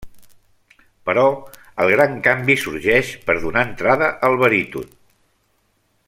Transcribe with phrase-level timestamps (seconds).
[1.09, 1.25] Però
[1.83, 4.91] el gran canvi sorgeix per donar entrada al baríton.